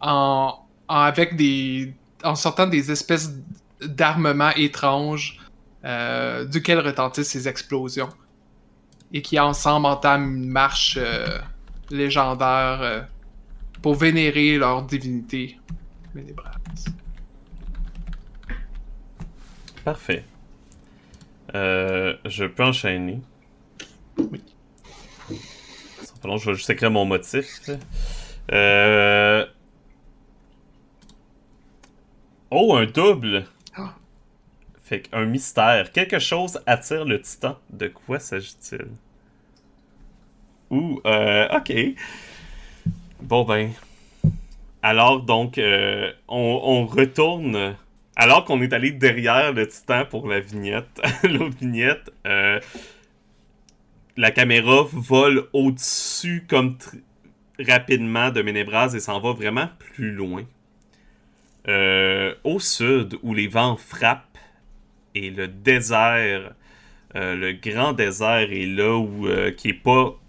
[0.00, 3.30] en, en- avec des en sortant des espèces
[3.80, 5.38] d'armements étranges
[5.84, 8.10] euh, duquel retentissent ces explosions
[9.12, 11.38] et qui ensemble entament une marche euh,
[11.90, 13.00] légendaire euh,
[13.82, 15.58] pour vénérer leur divinité
[16.14, 16.86] Ménébrase.
[19.84, 20.24] Parfait.
[21.54, 23.20] Euh, je peux enchaîner?
[24.18, 24.42] Oui.
[26.20, 27.70] Pardon, je vais juste écrire mon motif.
[28.52, 29.46] Euh...
[32.50, 33.46] Oh, un double!
[33.76, 33.94] Ah.
[34.82, 35.92] Fait qu'un mystère.
[35.92, 37.58] Quelque chose attire le titan.
[37.70, 38.88] De quoi s'agit-il?
[40.70, 41.72] Ouh, euh, ok.
[43.22, 43.70] Bon ben.
[44.82, 47.76] Alors donc, euh, on, retourne.
[48.16, 52.60] Alors qu'on est allé derrière le titan pour la vignette, l'autre vignette, euh,
[54.16, 56.76] la caméra vole au-dessus comme
[57.58, 60.44] rapidement de Ménébras et s'en va vraiment plus loin.
[61.68, 64.38] Euh, au sud, où les vents frappent
[65.14, 66.54] et le désert,
[67.14, 70.19] le grand désert est là où qui est pas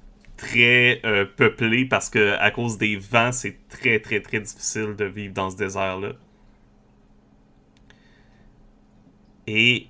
[0.42, 5.06] très euh, peuplé parce que à cause des vents, c'est très très très difficile de
[5.06, 6.14] vivre dans ce désert-là.
[9.46, 9.88] Et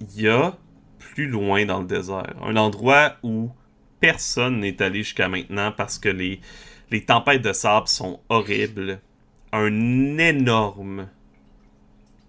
[0.00, 0.56] il y a
[0.98, 3.50] plus loin dans le désert, un endroit où
[3.98, 6.40] personne n'est allé jusqu'à maintenant parce que les,
[6.92, 9.00] les tempêtes de sable sont horribles.
[9.52, 11.08] Un énorme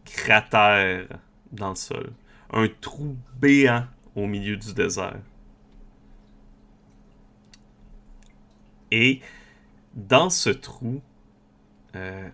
[0.05, 1.05] cratère
[1.51, 2.13] dans le sol.
[2.51, 5.19] Un trou béant au milieu du désert.
[8.91, 9.21] Et
[9.93, 11.01] dans ce trou,
[11.95, 12.29] euh,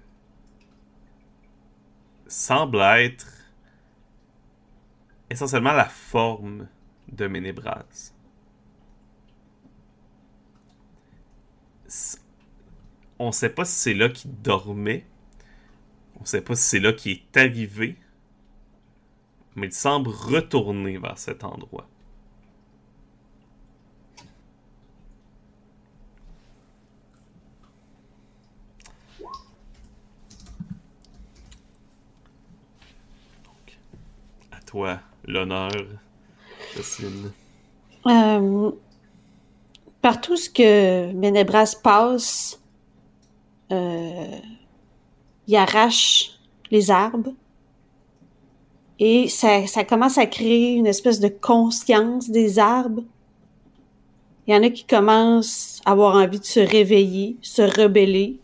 [2.28, 3.28] semble être
[5.30, 6.68] essentiellement la forme
[7.12, 7.86] de Ménébras.
[13.20, 15.06] On sait pas si c'est là qu'il dormait.
[16.20, 17.96] On sait pas si c'est là qu'il est arrivé.
[19.56, 21.88] Mais il semble retourner vers cet endroit.
[34.68, 35.72] Toi l'honneur,
[36.76, 37.32] Jocelyne?
[38.06, 38.72] Euh,
[40.02, 42.62] partout ce que Ménébras passe,
[43.72, 44.38] euh,
[45.48, 47.34] il arrache les arbres
[49.00, 53.04] et ça, ça commence à créer une espèce de conscience des arbres.
[54.48, 58.40] Il y en a qui commencent à avoir envie de se réveiller, se rebeller.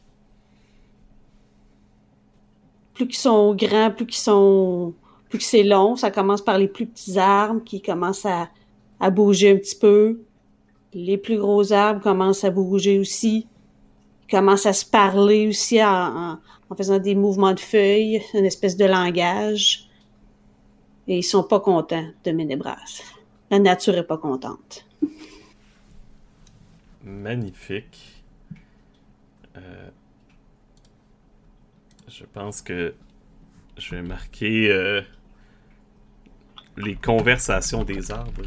[2.94, 4.94] Plus qu'ils sont grands, plus qu'ils sont,
[5.34, 8.52] plus que c'est long, ça commence par les plus petits arbres qui commencent à,
[9.10, 10.22] bouger un petit peu.
[10.94, 13.48] Les plus gros arbres commencent à bouger aussi.
[14.22, 16.38] Ils commencent à se parler aussi en
[16.78, 19.90] faisant des mouvements de feuilles, une espèce de langage.
[21.08, 22.78] Et ils sont pas contents de Ménébras.
[23.50, 24.86] La nature est pas contente.
[27.04, 28.24] Magnifique.
[29.58, 29.90] Euh,
[32.08, 32.94] je pense que
[33.80, 35.02] je vais marquer euh,
[36.78, 38.44] les conversations des arbres.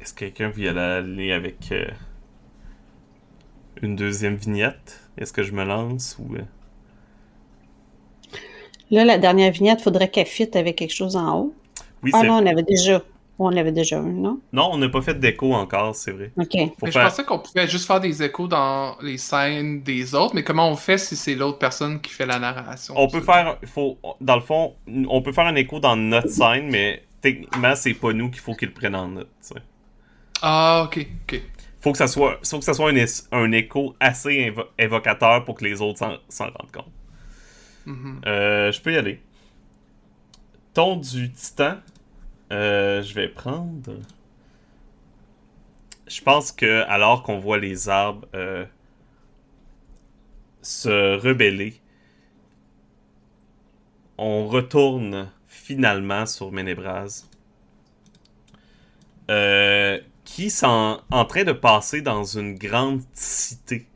[0.00, 1.86] Est-ce que quelqu'un veut y aller avec euh,
[3.82, 5.00] une deuxième vignette?
[5.18, 6.34] Est-ce que je me lance ou...
[6.36, 6.42] euh?
[8.90, 11.54] Là, la dernière vignette, faudrait qu'elle fitte avec quelque chose en haut.
[12.02, 13.02] Oui, Ah non, on avait déjà.
[13.42, 14.38] On avait déjà un, non?
[14.52, 16.30] Non, on n'a pas fait d'écho encore, c'est vrai.
[16.36, 16.46] OK.
[16.52, 20.14] Faut Mais faire- je pensais qu'on pouvait juste faire des échos dans les scènes des
[20.14, 22.92] autres, mais comment on fait si c'est l'autre personne qui fait la narration?
[22.98, 26.68] On peut faire, faut, dans le fond, on peut faire un écho dans notre scène,
[26.70, 29.28] mais techniquement, c'est pas nous qu'il faut qu'il le prenne en note.
[30.42, 31.42] Ah, ok, ok.
[31.80, 35.46] Faut que ça soit, faut que ça soit un, es- un écho assez évo- évocateur
[35.46, 35.98] pour que les autres
[36.28, 36.92] s'en, rendent compte.
[37.86, 38.20] Mhm.
[38.26, 39.22] Euh, je peux y aller.
[40.74, 41.76] Ton du titan,
[42.52, 43.92] euh, je vais prendre.
[46.08, 48.64] Je pense que alors qu'on voit les arbres euh,
[50.60, 51.80] se rebeller,
[54.18, 57.24] on retourne finalement sur Ménébras,
[59.30, 63.86] euh, qui sont en train de passer dans une grande cité.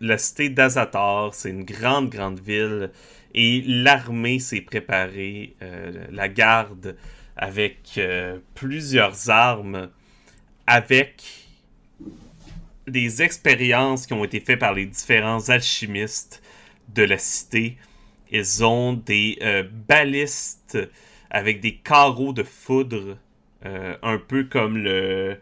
[0.00, 2.90] La cité d'Azatar, c'est une grande, grande ville.
[3.36, 6.96] Et l'armée s'est préparée, euh, la garde,
[7.36, 9.90] avec euh, plusieurs armes,
[10.66, 11.22] avec
[12.86, 16.42] des expériences qui ont été faites par les différents alchimistes
[16.94, 17.76] de la cité.
[18.30, 20.78] Ils ont des euh, balistes
[21.30, 23.18] avec des carreaux de foudre,
[23.66, 25.36] euh, un peu comme le,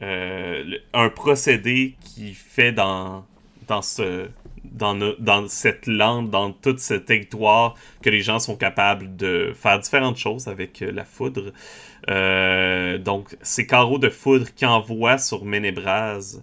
[0.00, 3.26] le- un procédé qui fait dans
[3.68, 4.28] dans ce
[4.64, 10.16] dans, cette lande, dans tout ce territoire, que les gens sont capables de faire différentes
[10.16, 11.52] choses avec euh, la foudre.
[12.08, 16.42] Euh, donc, ces carreaux de foudre qui envoient sur Ménébraz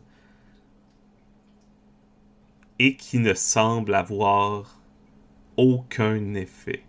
[2.80, 4.80] et qui ne semblent avoir
[5.58, 6.84] aucun effet.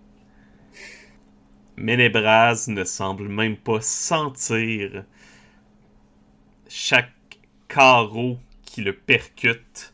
[1.76, 5.04] Ménébraz ne semble même pas sentir
[6.68, 7.12] chaque
[7.68, 9.92] carreau qui le percute.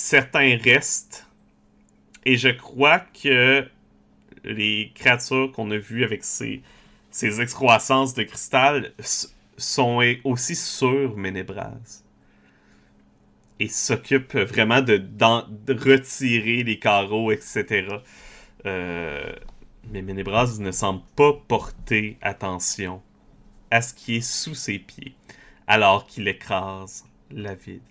[0.00, 1.26] Certains restent.
[2.24, 3.68] Et je crois que
[4.44, 6.62] les créatures qu'on a vues avec ces,
[7.10, 8.94] ces excroissances de cristal
[9.58, 12.02] sont aussi sur Ménébraz.
[13.58, 15.02] Et s'occupent vraiment de,
[15.68, 17.86] retirer les carreaux, etc.
[18.64, 19.32] Euh,
[19.92, 23.02] mais Ménébraz ne semble pas porter attention
[23.70, 25.14] à ce qui est sous ses pieds,
[25.66, 27.82] alors qu'il écrase la ville.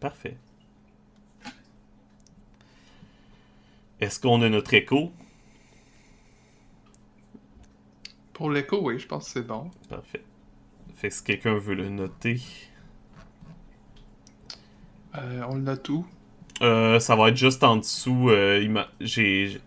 [0.00, 0.36] Parfait.
[4.00, 5.12] Est-ce qu'on a notre écho?
[8.32, 9.70] Pour l'écho, oui, je pense que c'est bon.
[9.88, 10.22] Parfait.
[10.96, 12.40] Fait que si quelqu'un veut le noter,
[15.16, 16.06] Euh, on le note où?
[16.62, 18.28] euh, ça va être juste en dessous.
[18.30, 19.60] euh, il m'a- j'ai.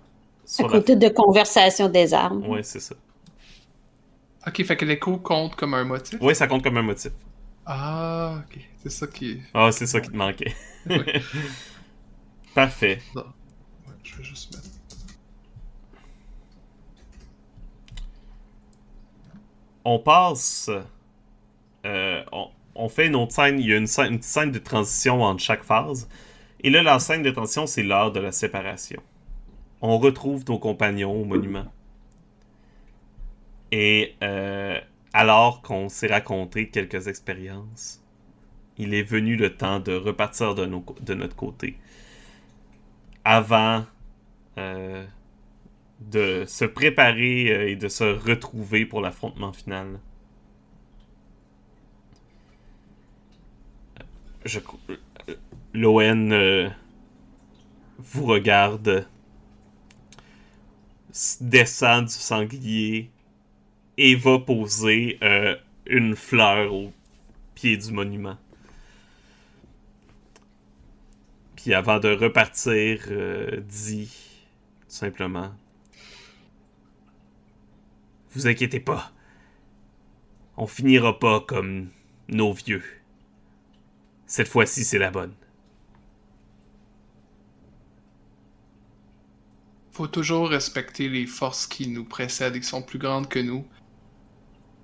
[0.60, 2.44] À la- côté de conversation des armes.
[2.48, 2.96] Ouais, c'est ça.
[4.48, 6.22] Ok, fait que l'écho compte comme un motif?
[6.22, 7.12] Ouais, ça compte comme un motif.
[7.66, 8.60] Ah, ok.
[8.84, 9.42] C'est ça qui.
[9.54, 10.54] Ah, c'est ça qui te manquait.
[10.86, 11.22] Ouais.
[12.56, 13.02] Parfait.
[13.16, 13.24] Ouais,
[14.04, 14.70] je vais juste mettre.
[19.86, 20.70] on passe.
[21.86, 23.60] euh, on, on fait une autre scène.
[23.60, 26.08] Il y a une, scène- une petite scène de transition entre chaque phase.
[26.62, 29.02] Et là, la scène de transition, c'est l'heure de la séparation.
[29.82, 31.66] On retrouve nos compagnons au monument.
[33.72, 34.80] Et euh,
[35.14, 38.04] alors qu'on s'est raconté quelques expériences,
[38.78, 41.78] il est venu le temps de repartir de, notre côté.
[43.24, 43.86] Avant
[44.58, 45.06] euh,
[46.00, 50.00] de se préparer euh, et de se retrouver pour l'affrontement final.
[54.46, 54.60] Euh,
[55.74, 56.72] L'ON
[58.00, 59.08] vous regarde,
[61.40, 63.13] descend du sanglier
[63.98, 66.92] et va poser euh, une fleur au
[67.56, 68.38] pied du monument.
[71.56, 74.12] Puis avant de repartir, euh, dit
[74.82, 75.54] tout simplement
[78.34, 79.12] Vous inquiétez pas.
[80.58, 81.90] On finira pas comme
[82.28, 82.84] nos vieux.
[84.28, 85.34] Cette fois-ci, c'est la bonne.
[89.92, 93.66] Faut toujours respecter les forces qui nous précèdent et qui sont plus grandes que nous.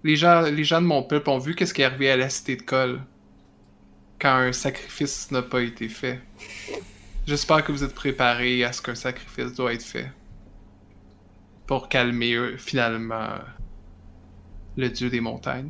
[0.04, 2.30] Les gens, les gens de mon peuple ont vu qu'est-ce qui est arrivé à la
[2.30, 3.02] cité de Col
[4.20, 6.22] quand un sacrifice n'a pas été fait.
[7.28, 10.12] J'espère que vous êtes préparés à ce qu'un sacrifice doit être fait
[11.68, 13.30] pour calmer euh, finalement
[14.78, 15.70] le dieu des montagnes.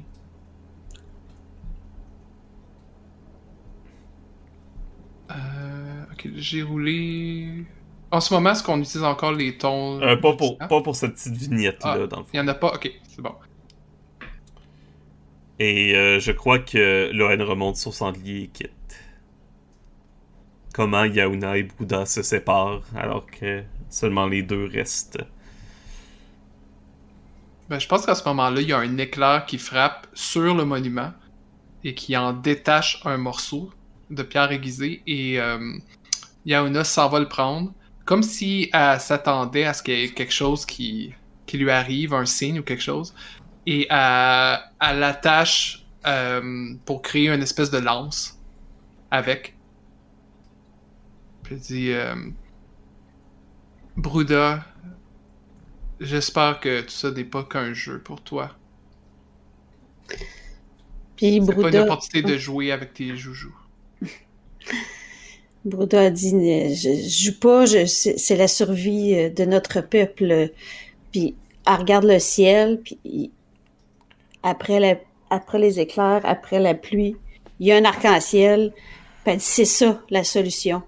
[5.31, 7.65] Euh, ok, j'ai roulé.
[8.11, 11.13] En ce moment, est-ce qu'on utilise encore les tons Euh, pas, pour, pas pour cette
[11.13, 12.29] petite vignette-là, Ah, dans le fond.
[12.33, 12.73] Il y en a pas?
[12.73, 13.33] Ok, c'est bon.
[15.59, 18.71] Et euh, je crois que Loren remonte sur sanglier et quitte.
[20.73, 25.19] Comment Yauna et Bouddha se séparent alors que seulement les deux restent.
[27.69, 30.63] Ben, je pense qu'à ce moment-là, il y a un éclair qui frappe sur le
[30.63, 31.11] monument
[31.83, 33.71] et qui en détache un morceau
[34.09, 35.77] de pierre aiguisée et euh,
[36.83, 37.73] s'en va le prendre
[38.05, 41.13] comme si elle s'attendait à ce qu'il y ait quelque chose qui,
[41.45, 43.13] qui lui arrive, un signe ou quelque chose,
[43.65, 48.39] et elle, elle l'attache euh, pour créer une espèce de lance
[49.11, 49.57] avec.
[51.43, 52.15] Puis elle dit euh,
[53.95, 54.65] Bruda,
[56.01, 58.59] J'espère que tout ça n'est pas qu'un jeu pour toi.
[61.15, 63.53] Puis C'est pas une Bruda, opportunité de jouer avec tes joujoux.
[65.65, 66.31] Bruda a dit
[66.75, 66.89] je,
[67.31, 70.51] joue pas, je- c'est c'est la survie euh, de notre peuple.
[71.11, 71.37] Puis
[71.67, 73.33] elle regarde le ciel, puis
[74.43, 74.95] après, la,
[75.29, 77.15] après les éclairs, après la pluie,
[77.59, 78.73] il y a un arc-en-ciel.
[79.25, 80.81] Dit, c'est ça la solution.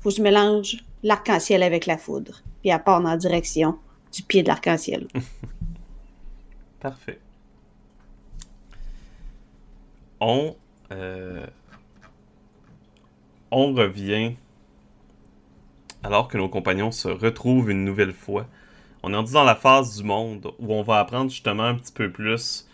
[0.00, 2.42] Faut que je mélange l'arc-en-ciel avec la foudre.
[2.60, 3.78] Puis elle part dans la direction
[4.12, 5.06] du pied de l'arc-en-ciel.
[6.80, 7.20] Parfait.
[10.20, 10.56] On,
[10.90, 11.46] euh,
[13.50, 14.34] on revient
[16.02, 18.46] alors que nos compagnons se retrouvent une nouvelle fois.
[19.02, 21.92] On est rendu dans la phase du monde où on va apprendre justement un petit
[21.92, 22.65] peu plus.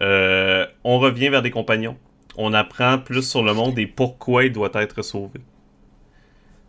[0.00, 1.96] Euh, on revient vers des compagnons.
[2.36, 5.40] On apprend plus sur le monde et pourquoi il doit être sauvé.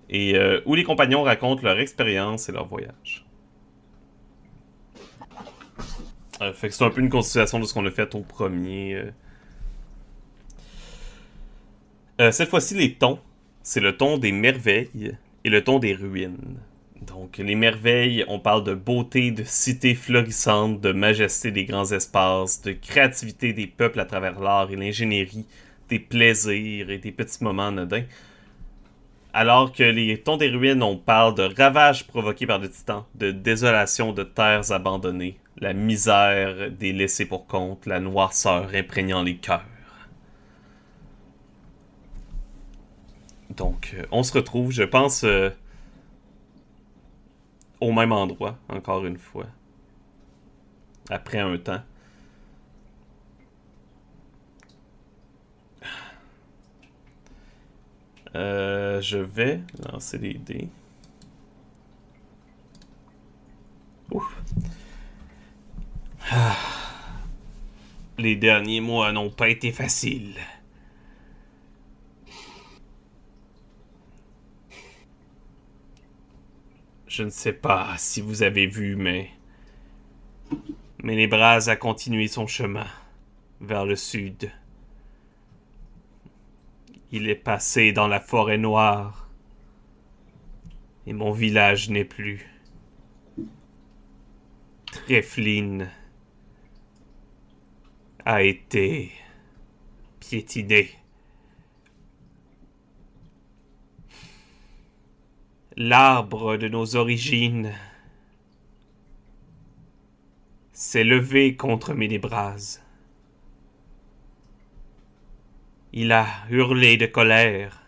[0.10, 3.26] Et euh, où les compagnons racontent leur expérience et leur voyage.
[6.42, 9.04] Euh, fait que c'est un peu une continuation de ce qu'on a fait au premier.
[12.18, 13.20] cette fois-ci, les tons.
[13.62, 16.60] C'est le ton des merveilles et le ton des ruines.
[17.02, 22.62] Donc, les merveilles, on parle de beauté, de cité florissante, de majesté des grands espaces,
[22.62, 25.46] de créativité des peuples à travers l'art et l'ingénierie,
[25.88, 28.04] des plaisirs et des petits moments anodins.
[29.32, 33.32] Alors que les tons des ruines, on parle de ravages provoqués par des titans, de
[33.32, 39.66] désolation de terres abandonnées, la misère des laissés pour compte, la noirceur imprégnant les cœurs.
[43.56, 45.50] Donc, euh, on se retrouve, je pense, euh,
[47.82, 49.48] au même endroit, encore une fois.
[51.10, 51.82] Après un temps.
[58.36, 59.62] Euh, je vais
[59.92, 60.70] lancer les dés.
[64.12, 64.44] Ouf.
[66.32, 66.56] Ah.
[68.20, 70.36] Les derniers mois n'ont pas été faciles.
[77.20, 79.30] Je ne sais pas si vous avez vu, mais.
[81.04, 82.88] Ménébras a continué son chemin
[83.60, 84.50] vers le sud.
[87.12, 89.28] Il est passé dans la forêt noire.
[91.08, 92.48] Et mon village n'est plus.
[94.86, 95.92] Trefline
[98.24, 99.12] a été
[100.22, 100.99] piétiné.
[105.80, 107.72] L'arbre de nos origines
[110.74, 112.82] s'est levé contre Ménébras.
[115.94, 117.82] Il a hurlé de colère.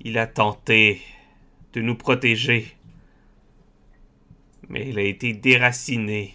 [0.00, 1.00] Il a tenté
[1.74, 2.76] de nous protéger,
[4.68, 6.34] mais il a été déraciné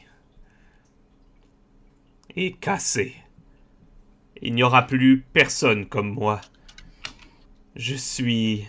[2.38, 3.14] et cassé.
[4.42, 6.40] Il n'y aura plus personne comme moi.
[7.76, 8.66] Je suis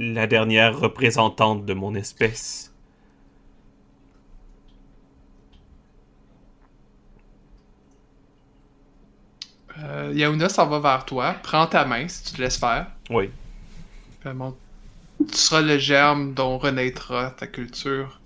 [0.00, 2.72] la dernière représentante de mon espèce.
[9.78, 11.34] Euh, Yauna s'en va vers toi.
[11.42, 12.86] Prends ta main si tu te laisses faire.
[13.10, 13.28] Oui.
[14.22, 18.20] tu seras le germe dont renaîtra ta culture.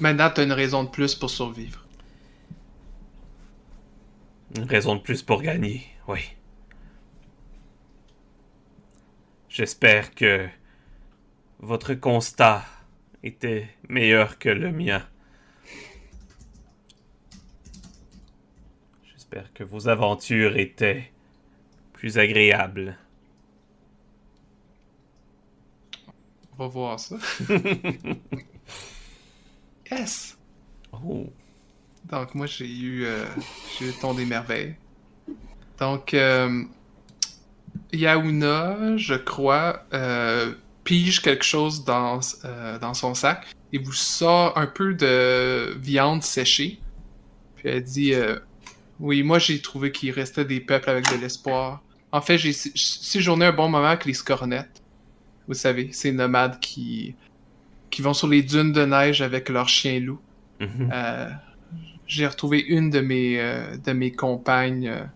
[0.00, 1.86] Maintenant, tu as une raison de plus pour survivre.
[4.54, 6.20] Une raison de plus pour gagner, oui.
[9.50, 10.48] J'espère que
[11.58, 12.64] votre constat
[13.24, 15.04] était meilleur que le mien.
[19.02, 21.10] J'espère que vos aventures étaient
[21.92, 22.96] plus agréables.
[26.52, 27.16] On va voir ça.
[29.90, 30.38] yes!
[30.92, 31.26] Oh.
[32.04, 33.26] Donc moi j'ai eu, euh,
[33.76, 34.76] j'ai eu le ton des merveilles.
[35.76, 36.62] Donc euh,
[37.92, 44.56] Yauna, je crois, euh, pige quelque chose dans, euh, dans son sac et vous sort
[44.56, 46.80] un peu de viande séchée.
[47.56, 48.38] Puis elle dit euh,
[48.98, 51.82] Oui, moi j'ai trouvé qu'il restait des peuples avec de l'espoir.
[52.12, 54.82] En fait, j'ai séjourné un bon moment avec les scornettes.
[55.46, 57.14] Vous savez, ces nomades qui,
[57.90, 60.20] qui vont sur les dunes de neige avec leurs chiens loups.
[60.60, 60.90] Mhm.
[62.06, 63.38] j'ai retrouvé une de mes,
[63.82, 65.08] de mes compagnes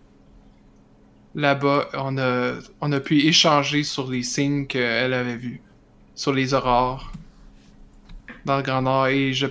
[1.35, 5.61] là-bas, on a, on a pu échanger sur les signes qu'elle avait vus,
[6.15, 7.11] sur les aurores
[8.45, 9.47] dans le Grand Nord, et je,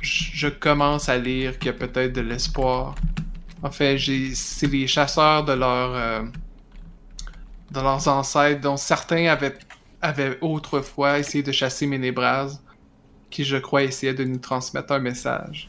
[0.00, 2.94] je commence à lire qu'il y a peut-être de l'espoir.
[3.62, 3.98] En fait,
[4.34, 6.22] c'est les chasseurs de, euh,
[7.70, 9.58] de leurs ancêtres, dont certains avaient,
[10.00, 12.60] avaient autrefois essayé de chasser Ménébras,
[13.30, 15.68] qui, je crois, essayaient de nous transmettre un message.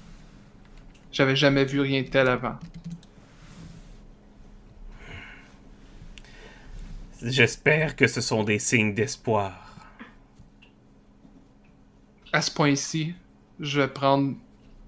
[1.12, 2.58] J'avais jamais vu rien de tel avant.
[7.26, 9.76] J'espère que ce sont des signes d'espoir.
[12.32, 13.16] À ce point-ci,
[13.60, 14.36] je vais prendre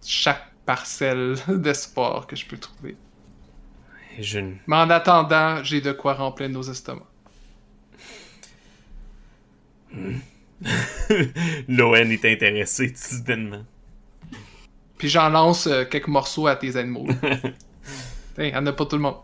[0.05, 2.95] chaque parcelle d'espoir que je peux trouver.
[4.19, 4.39] Je.
[4.67, 7.07] Mais en attendant, j'ai de quoi remplir nos estomacs.
[11.67, 13.65] Loen est intéressé soudainement.
[14.99, 17.07] Puis j'en lance euh, quelques morceaux à tes animaux.
[18.37, 19.21] Il en a pas tout le monde.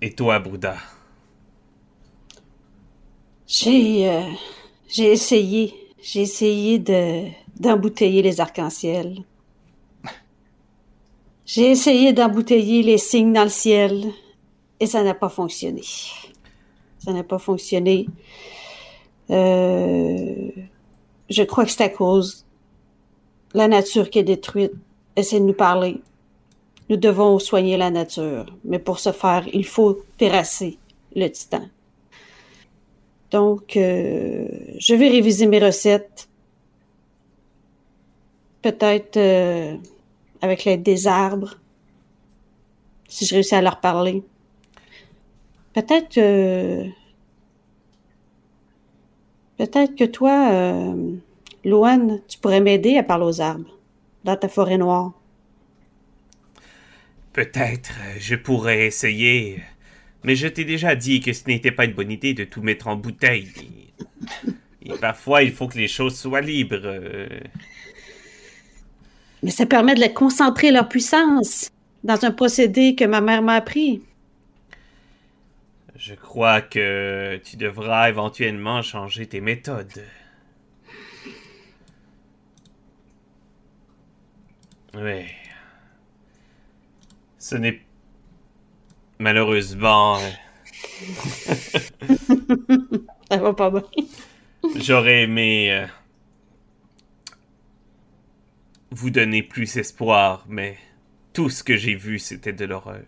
[0.00, 0.76] Et toi, Bouddha?
[3.46, 4.22] J'ai euh,
[4.88, 5.74] j'ai essayé.
[6.02, 7.24] J'ai essayé de
[7.58, 9.18] d'embouteiller les arcs-en-ciel.
[11.46, 14.10] J'ai essayé d'embouteiller les signes dans le ciel
[14.80, 15.82] et ça n'a pas fonctionné.
[16.98, 18.06] Ça n'a pas fonctionné.
[19.30, 20.50] Euh,
[21.28, 22.46] je crois que c'est à cause
[23.52, 24.72] de la nature qui est détruite.
[25.16, 26.00] Essaie de nous parler.
[26.88, 30.78] Nous devons soigner la nature, mais pour ce faire, il faut terrasser
[31.14, 31.68] le titan.
[33.34, 34.46] Donc, euh,
[34.78, 36.28] je vais réviser mes recettes.
[38.62, 39.76] Peut-être euh,
[40.40, 41.58] avec l'aide des arbres,
[43.08, 44.22] si je réussis à leur parler.
[45.72, 46.84] Peut-être que...
[49.58, 51.16] Peut-être que toi, euh,
[52.28, 53.76] tu pourrais m'aider à parler aux arbres
[54.22, 55.10] dans ta forêt noire.
[57.32, 59.60] Peut-être, euh, je pourrais essayer.
[60.24, 62.88] Mais je t'ai déjà dit que ce n'était pas une bonne idée de tout mettre
[62.88, 63.48] en bouteille.
[64.82, 66.80] Et, et parfois, il faut que les choses soient libres.
[66.82, 67.28] euh.
[69.42, 71.70] Mais ça permet de les concentrer leur puissance
[72.02, 74.02] dans un procédé que ma mère m'a appris.
[75.96, 80.04] Je crois que tu devras éventuellement changer tes méthodes.
[84.94, 85.26] Oui.
[87.38, 87.80] Ce n'est
[89.18, 90.18] malheureusement.
[93.30, 93.82] Ça va pas bien.
[94.76, 95.86] J'aurais aimé euh,
[98.90, 100.78] vous donner plus espoir, mais
[101.32, 103.02] tout ce que j'ai vu, c'était de l'horreur.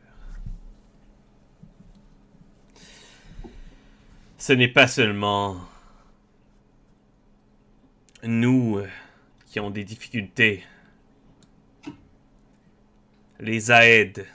[4.38, 5.60] Ce n'est pas seulement
[8.22, 8.88] nous euh,
[9.46, 10.64] qui avons des difficultés.
[13.40, 14.26] Les Aèdes,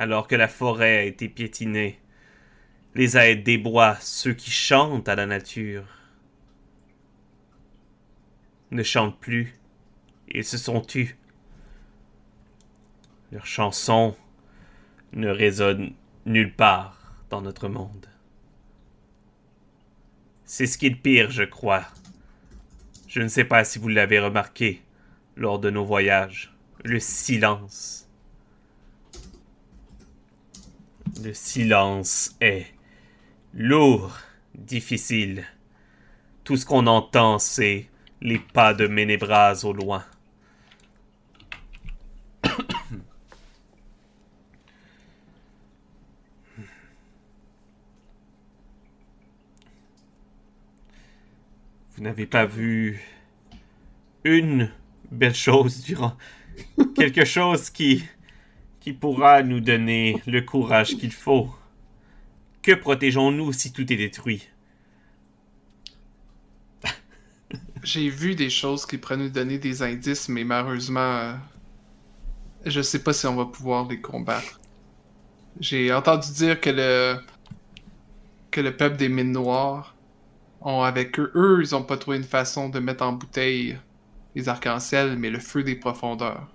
[0.00, 2.00] alors que la forêt a été piétinée,
[2.94, 5.84] les Aèdes des bois, ceux qui chantent à la nature,
[8.70, 9.54] ne chantent plus.
[10.30, 11.18] Ils se sont tus.
[13.30, 14.16] Leurs chansons
[15.12, 15.92] ne résonnent
[16.24, 18.06] nulle part dans notre monde.
[20.46, 21.84] C'est ce qui est le pire, je crois.
[23.06, 24.80] Je ne sais pas si vous l'avez remarqué
[25.36, 26.54] lors de nos voyages.
[26.84, 28.09] Le silence.
[31.18, 32.66] Le silence est
[33.52, 34.16] lourd,
[34.54, 35.44] difficile.
[36.44, 37.88] Tout ce qu'on entend, c'est
[38.22, 40.04] les pas de Ménébras au loin.
[51.96, 53.02] Vous n'avez pas vu
[54.24, 54.70] une
[55.10, 56.16] belle chose durant
[56.94, 58.04] quelque chose qui
[58.80, 61.50] qui pourra nous donner le courage qu'il faut.
[62.62, 64.48] Que protégeons-nous si tout est détruit?
[67.82, 71.34] J'ai vu des choses qui pourraient nous donner des indices, mais malheureusement, euh,
[72.66, 74.60] je sais pas si on va pouvoir les combattre.
[75.58, 77.18] J'ai entendu dire que le
[78.50, 79.94] que le peuple des mines noires
[80.60, 83.78] ont avec eux, eux, ils ont pas trouvé une façon de mettre en bouteille
[84.34, 86.48] les arcs-en-ciel, mais le feu des profondeurs.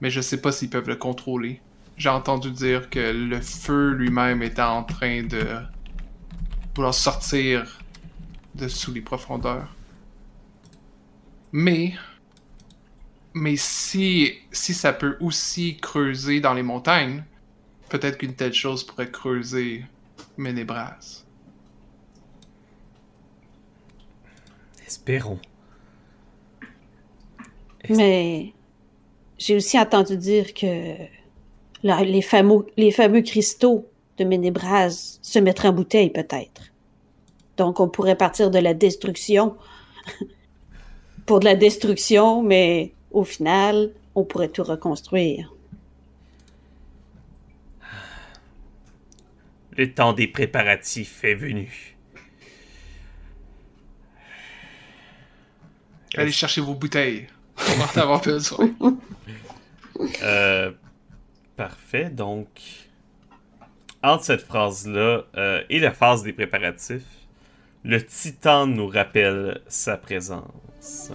[0.00, 1.60] Mais je sais pas s'ils peuvent le contrôler.
[1.96, 5.44] J'ai entendu dire que le feu lui-même était en train de
[6.74, 7.80] vouloir sortir
[8.54, 9.74] de sous les profondeurs.
[11.52, 11.94] Mais
[13.34, 17.24] mais si si ça peut aussi creuser dans les montagnes,
[17.88, 19.84] peut-être qu'une telle chose pourrait creuser
[20.36, 21.24] Ménébras.
[24.86, 25.40] Espérons.
[27.88, 28.54] Mais
[29.38, 30.94] j'ai aussi entendu dire que
[31.82, 36.72] les, fameux, les fameux cristaux de Ménébras se mettraient en bouteille, peut-être.
[37.56, 39.56] Donc, on pourrait partir de la destruction
[41.26, 45.54] pour de la destruction, mais au final, on pourrait tout reconstruire.
[49.76, 51.96] Le temps des préparatifs est venu.
[56.16, 57.28] Allez chercher vos bouteilles.
[57.60, 58.70] On va en avoir besoin.
[60.22, 60.70] Euh,
[61.56, 62.46] parfait, donc.
[64.00, 67.02] Entre cette phrase-là euh, et la phase des préparatifs,
[67.82, 71.10] le titan nous rappelle sa présence.